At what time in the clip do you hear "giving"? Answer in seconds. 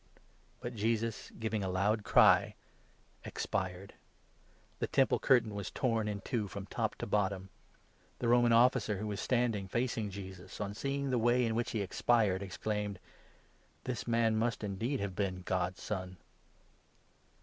1.37-1.63